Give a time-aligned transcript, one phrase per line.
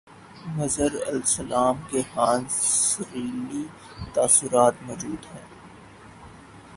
[0.55, 3.63] مظہر الاسلام کے ہاں سرئیلی
[4.13, 5.45] تاثرات موجود ہیں